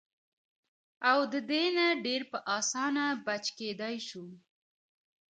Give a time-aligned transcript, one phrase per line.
[1.11, 4.25] او د دې نه ډېر پۀ اسانه بچ کېدے شو-